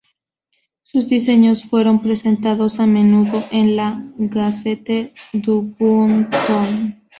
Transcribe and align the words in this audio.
Sus 0.81 1.07
diseños 1.09 1.63
fueron 1.63 2.01
presentados 2.01 2.79
a 2.79 2.87
menudo 2.87 3.43
en 3.51 3.75
la 3.75 4.03
"Gazette 4.17 5.13
du 5.31 5.75
Bon 5.77 6.27
Ton". 6.47 7.03